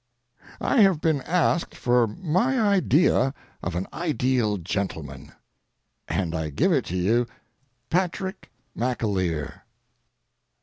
I 0.59 0.81
have 0.81 0.99
been 0.99 1.21
asked 1.21 1.75
for 1.75 2.07
my 2.07 2.59
idea 2.59 3.35
of 3.61 3.75
an 3.75 3.85
ideal 3.93 4.57
gentleman, 4.57 5.31
and 6.07 6.33
I 6.33 6.49
give 6.49 6.71
it 6.71 6.85
to 6.85 6.97
you 6.97 7.27
Patrick 7.91 8.49
McAleer. 8.75 9.61